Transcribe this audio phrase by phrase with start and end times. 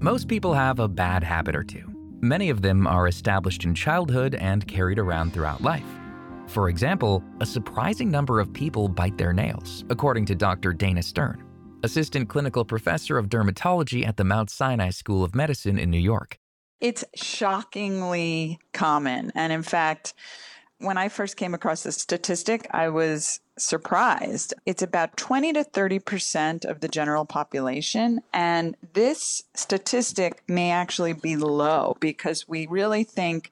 [0.00, 1.84] Most people have a bad habit or two.
[2.20, 5.82] Many of them are established in childhood and carried around throughout life.
[6.46, 10.72] For example, a surprising number of people bite their nails, according to Dr.
[10.72, 11.42] Dana Stern,
[11.82, 16.38] assistant clinical professor of dermatology at the Mount Sinai School of Medicine in New York.
[16.80, 19.32] It's shockingly common.
[19.34, 20.14] And in fact,
[20.78, 24.54] when I first came across this statistic, I was surprised.
[24.66, 28.20] It's about 20 to 30% of the general population.
[28.32, 33.50] And this statistic may actually be low because we really think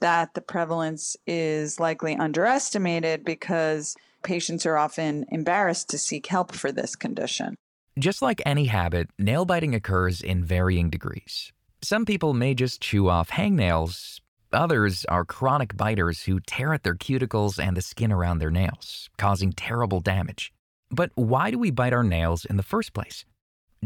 [0.00, 6.72] that the prevalence is likely underestimated because patients are often embarrassed to seek help for
[6.72, 7.56] this condition.
[7.98, 11.52] Just like any habit, nail biting occurs in varying degrees.
[11.82, 14.20] Some people may just chew off hangnails.
[14.54, 19.10] Others are chronic biters who tear at their cuticles and the skin around their nails,
[19.18, 20.52] causing terrible damage.
[20.90, 23.24] But why do we bite our nails in the first place?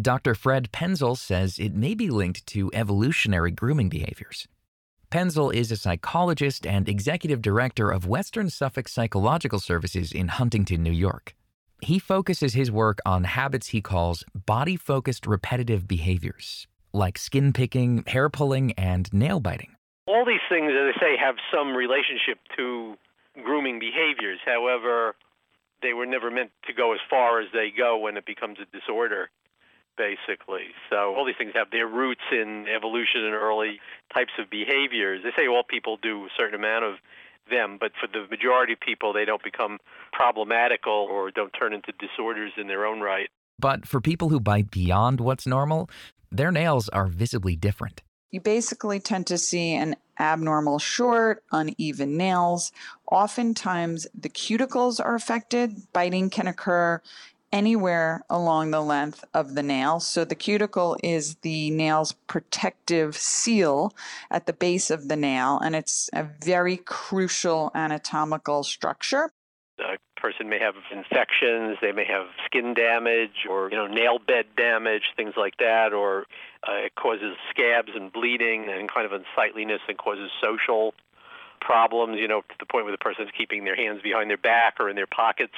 [0.01, 0.35] Dr.
[0.35, 4.47] Fred Penzel says it may be linked to evolutionary grooming behaviors.
[5.10, 10.93] Penzel is a psychologist and executive director of Western Suffolk Psychological Services in Huntington, New
[10.93, 11.35] York.
[11.80, 18.05] He focuses his work on habits he calls body focused repetitive behaviors, like skin picking,
[18.07, 19.75] hair pulling, and nail biting.
[20.09, 22.96] All these things, as I say, have some relationship to
[23.45, 24.38] grooming behaviors.
[24.45, 25.14] However,
[25.82, 28.64] they were never meant to go as far as they go when it becomes a
[28.76, 29.29] disorder,
[29.96, 30.73] basically.
[30.88, 33.80] So all these things have their roots in evolution and early
[34.12, 35.23] types of behaviors.
[35.23, 36.95] They say all people do a certain amount of
[37.51, 39.79] them, but for the majority of people, they don't become
[40.12, 43.29] problematical or don't turn into disorders in their own right.
[43.59, 45.90] But for people who bite beyond what's normal,
[46.30, 48.02] their nails are visibly different.
[48.30, 52.73] You basically tend to see an abnormal short, uneven nails.
[53.10, 55.90] Oftentimes, the cuticles are affected.
[55.93, 57.01] Biting can occur
[57.51, 60.01] anywhere along the length of the nail.
[60.01, 63.95] So, the cuticle is the nail's protective seal
[64.31, 69.30] at the base of the nail, and it's a very crucial anatomical structure.
[70.18, 75.12] Person may have infections, they may have skin damage or you know nail bed damage,
[75.16, 76.26] things like that, or
[76.68, 80.92] uh, it causes scabs and bleeding and kind of unsightliness and causes social
[81.60, 84.76] problems, you know, to the point where the person's keeping their hands behind their back
[84.80, 85.54] or in their pockets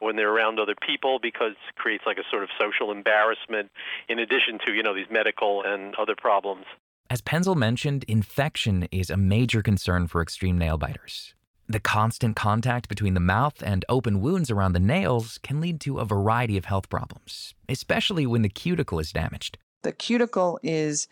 [0.00, 3.70] when they're around other people because it creates like a sort of social embarrassment
[4.08, 6.64] in addition to, you know, these medical and other problems.
[7.10, 11.34] As Penzel mentioned, infection is a major concern for extreme nail biters.
[11.68, 15.98] The constant contact between the mouth and open wounds around the nails can lead to
[15.98, 19.56] a variety of health problems, especially when the cuticle is damaged.
[19.82, 21.08] The cuticle is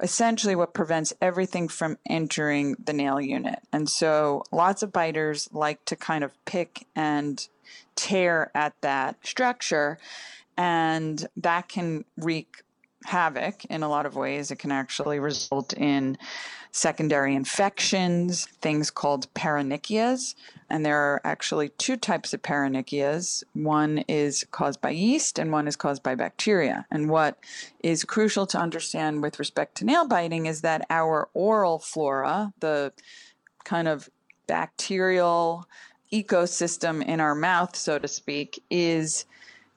[0.00, 3.58] essentially what prevents everything from entering the nail unit.
[3.72, 7.46] And so lots of biters like to kind of pick and
[7.96, 9.98] tear at that structure,
[10.56, 12.62] and that can wreak
[13.08, 14.50] havoc in a lot of ways.
[14.50, 16.16] It can actually result in
[16.70, 20.34] secondary infections, things called paronychias.
[20.70, 23.42] And there are actually two types of paronychias.
[23.54, 26.86] One is caused by yeast and one is caused by bacteria.
[26.90, 27.38] And what
[27.82, 32.92] is crucial to understand with respect to nail biting is that our oral flora, the
[33.64, 34.08] kind of
[34.46, 35.66] bacterial
[36.12, 39.24] ecosystem in our mouth, so to speak, is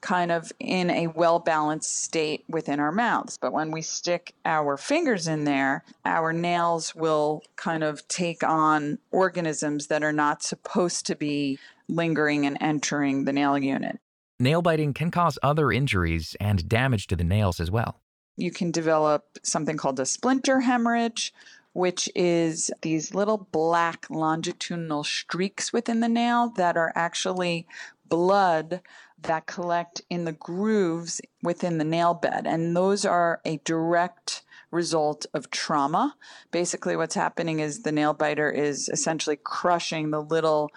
[0.02, 3.38] kind of in a well balanced state within our mouths.
[3.38, 8.98] But when we stick our fingers in there, our nails will kind of take on
[9.10, 11.58] organisms that are not supposed to be
[11.88, 13.98] lingering and entering the nail unit.
[14.38, 18.00] Nail biting can cause other injuries and damage to the nails as well.
[18.36, 21.32] You can develop something called a splinter hemorrhage,
[21.74, 27.66] which is these little black longitudinal streaks within the nail that are actually
[28.12, 28.82] blood
[29.22, 32.46] that collect in the grooves within the nail bed.
[32.46, 36.14] And those are a direct result of trauma.
[36.50, 40.70] Basically, what's happening is the nail biter is essentially crushing the little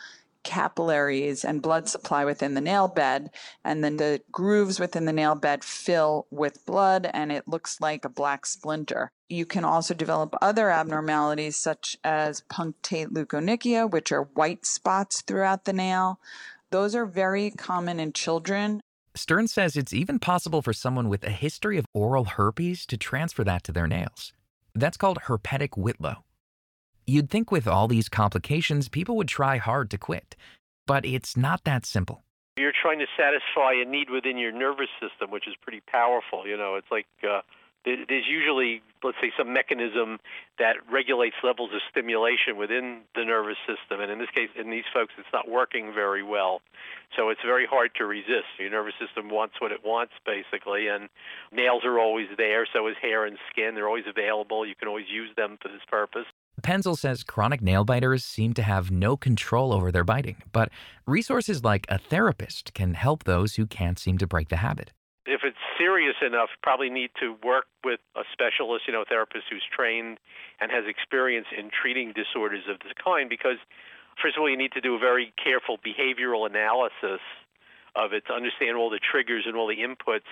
[0.46, 3.32] capillaries and blood supply within the nail bed,
[3.66, 8.06] and then the grooves within the nail bed fill with blood and it looks like
[8.06, 9.12] a black splinter.
[9.28, 15.66] You can also develop other abnormalities such as punctate leukonychia, which are white spots throughout
[15.66, 16.20] the nail.
[16.72, 18.82] Those are very common in children.
[19.16, 23.44] Stern says it's even possible for someone with a history of oral herpes to transfer
[23.44, 24.34] that to their nails.
[24.74, 26.24] That's called herpetic whitlow.
[27.08, 30.36] You'd think with all these complications, people would try hard to quit,
[30.88, 32.24] but it's not that simple.
[32.58, 36.48] You're trying to satisfy a need within your nervous system, which is pretty powerful.
[36.48, 37.42] You know, it's like uh,
[37.86, 40.18] there's usually, let's say, some mechanism
[40.58, 44.02] that regulates levels of stimulation within the nervous system.
[44.02, 46.62] And in this case, in these folks, it's not working very well.
[47.16, 48.58] So it's very hard to resist.
[48.58, 51.10] Your nervous system wants what it wants, basically, and
[51.52, 52.68] nails are always there.
[52.74, 53.76] So is hair and skin.
[53.76, 54.66] They're always available.
[54.66, 56.26] You can always use them for this purpose.
[56.62, 60.70] Penzel says chronic nail biters seem to have no control over their biting, but
[61.06, 64.92] resources like a therapist can help those who can't seem to break the habit
[65.26, 69.64] if it's serious enough, probably need to work with a specialist, you know, therapist who's
[69.72, 70.18] trained
[70.60, 73.30] and has experience in treating disorders of this kind.
[73.30, 73.58] Because
[74.22, 77.22] first of all, you need to do a very careful behavioral analysis
[77.96, 80.28] of it to understand all the triggers and all the inputs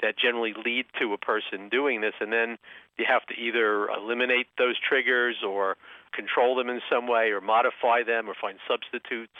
[0.00, 2.58] that generally lead to a person doing this, and then
[2.98, 5.76] you have to either eliminate those triggers or
[6.12, 9.36] control them in some way or modify them or find substitutes.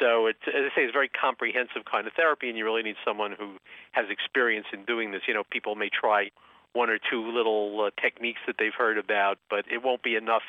[0.00, 2.82] So it's, as I say, it's a very comprehensive kind of therapy, and you really
[2.82, 3.56] need someone who
[3.92, 5.22] has experience in doing this.
[5.28, 6.30] You know, people may try
[6.72, 10.42] one or two little uh, techniques that they've heard about, but it won't be enough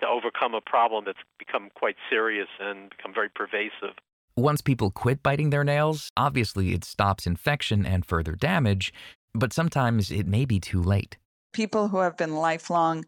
[0.00, 3.94] to overcome a problem that's become quite serious and become very pervasive.
[4.36, 8.92] Once people quit biting their nails, obviously it stops infection and further damage,
[9.34, 11.16] but sometimes it may be too late.
[11.52, 13.04] People who have been lifelong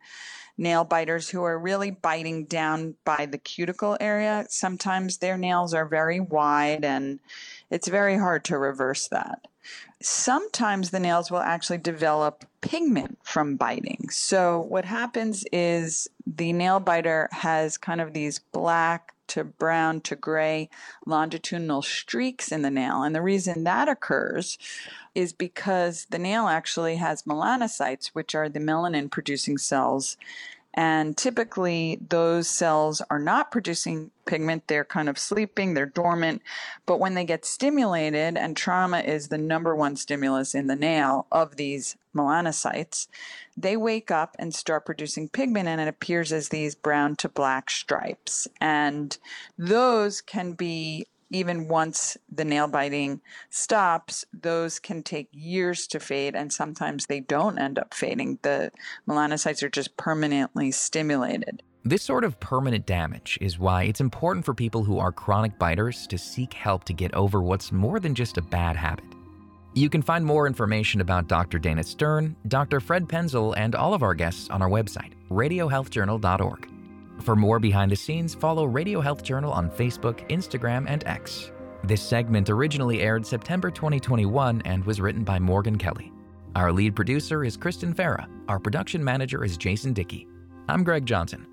[0.61, 4.45] nail biters who are really biting down by the cuticle area.
[4.51, 7.19] Sometimes their nails are very wide and
[7.71, 9.49] it's very hard to reverse that.
[10.03, 14.09] Sometimes the nails will actually develop pigment from biting.
[14.11, 20.17] So, what happens is the nail biter has kind of these black to brown to
[20.17, 20.69] gray
[21.07, 23.03] longitudinal streaks in the nail.
[23.03, 24.59] And the reason that occurs
[25.15, 30.17] is because the nail actually has melanocytes, which are the melanin producing cells.
[30.75, 34.69] And typically, those cells are not producing pigment.
[34.69, 36.43] They're kind of sleeping, they're dormant.
[36.87, 41.27] But when they get stimulated, and trauma is the number one stimulus in the nail
[41.33, 43.09] of these melanocytes,
[43.57, 47.71] they wake up and start producing pigment, and it appears as these brown to black
[47.71, 48.47] stripes.
[48.61, 49.19] And
[49.59, 56.35] those can be even once the nail biting stops, those can take years to fade,
[56.35, 58.39] and sometimes they don't end up fading.
[58.43, 58.73] The
[59.09, 61.63] melanocytes are just permanently stimulated.
[61.85, 66.07] This sort of permanent damage is why it's important for people who are chronic biters
[66.09, 69.05] to seek help to get over what's more than just a bad habit.
[69.73, 71.59] You can find more information about Dr.
[71.59, 72.81] Dana Stern, Dr.
[72.81, 76.70] Fred Penzel, and all of our guests on our website, radiohealthjournal.org.
[77.21, 81.53] For more behind the scenes, follow Radio Health Journal on Facebook, Instagram, and X.
[81.85, 86.13] This segment originally aired September 2021 and was written by Morgan Kelly.
[86.57, 88.29] Our lead producer is Kristen Farah.
[88.49, 90.27] Our production manager is Jason Dickey.
[90.69, 91.47] I'm Greg Johnson.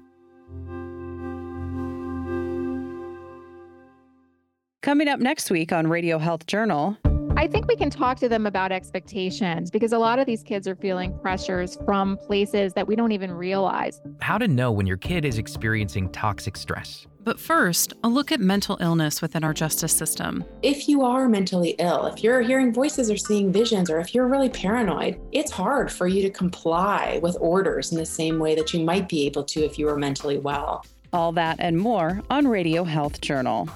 [4.81, 6.97] Coming up next week on Radio Health Journal.
[7.37, 10.67] I think we can talk to them about expectations because a lot of these kids
[10.67, 14.01] are feeling pressures from places that we don't even realize.
[14.21, 17.05] How to know when your kid is experiencing toxic stress.
[17.23, 20.45] But first, a look at mental illness within our justice system.
[20.63, 24.27] If you are mentally ill, if you're hearing voices or seeing visions, or if you're
[24.27, 28.73] really paranoid, it's hard for you to comply with orders in the same way that
[28.73, 30.83] you might be able to if you were mentally well.
[31.13, 33.69] All that and more on Radio Health Journal.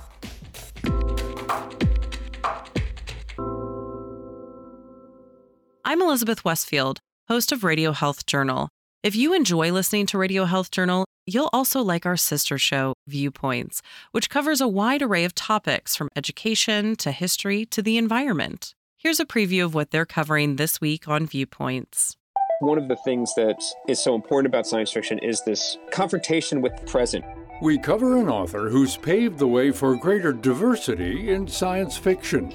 [5.92, 8.70] I'm Elizabeth Westfield, host of Radio Health Journal.
[9.04, 13.82] If you enjoy listening to Radio Health Journal, you'll also like our sister show, Viewpoints,
[14.14, 18.74] which covers a wide array of topics from education to history to the environment.
[19.00, 22.16] Here's a preview of what they're covering this week on Viewpoints.
[22.62, 26.74] One of the things that is so important about science fiction is this confrontation with
[26.78, 27.26] the present.
[27.62, 32.54] We cover an author who's paved the way for greater diversity in science fiction.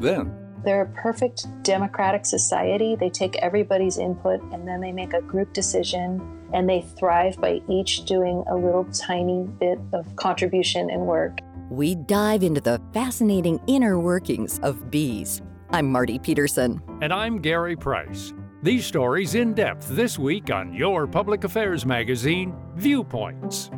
[0.00, 2.96] Then, they're a perfect democratic society.
[2.96, 7.60] They take everybody's input and then they make a group decision and they thrive by
[7.68, 11.38] each doing a little tiny bit of contribution and work.
[11.70, 15.40] We dive into the fascinating inner workings of bees.
[15.70, 16.82] I'm Marty Peterson.
[17.00, 18.32] And I'm Gary Price.
[18.62, 23.70] These stories in depth this week on your public affairs magazine, Viewpoints.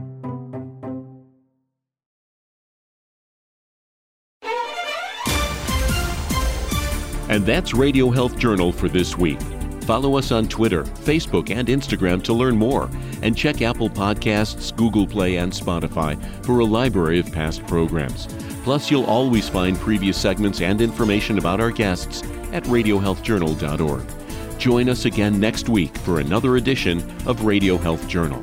[7.33, 9.41] And that's Radio Health Journal for this week.
[9.85, 12.91] Follow us on Twitter, Facebook, and Instagram to learn more,
[13.23, 18.27] and check Apple Podcasts, Google Play, and Spotify for a library of past programs.
[18.65, 22.23] Plus, you'll always find previous segments and information about our guests
[22.53, 24.59] at radiohealthjournal.org.
[24.59, 28.43] Join us again next week for another edition of Radio Health Journal.